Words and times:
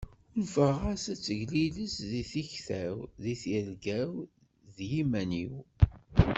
Unfeɣ-as 0.37 1.03
ad 1.13 1.19
teglilez 1.25 1.95
deg 2.11 2.25
tikta-w, 2.31 2.95
deg 3.23 3.35
tirga-w 3.41 4.13
d 4.75 4.77
yiman-iw. 4.89 5.53